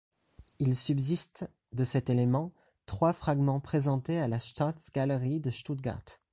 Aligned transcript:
Il 0.57 0.75
subsiste, 0.75 1.45
de 1.73 1.83
cet 1.83 2.09
élément, 2.09 2.53
trois 2.87 3.13
fragments 3.13 3.59
présentés 3.59 4.19
à 4.19 4.27
la 4.27 4.39
Staatsgalerie 4.39 5.41
de 5.41 5.51
Stuttgart. 5.51 6.01